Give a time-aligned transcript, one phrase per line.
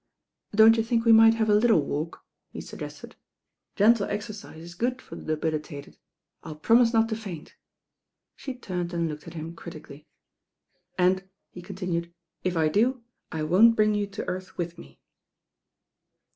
[0.55, 3.15] "Don't you think we might have a little walk," he suggested.
[3.75, 5.97] "Gentle exercise is good for the debili tated.
[6.41, 7.53] I'll promise not to faint."
[8.35, 10.07] She turned and looked at him critically.
[10.97, 12.11] "And," he continued,
[12.43, 14.99] "if I do, I won't bring you to earth with me."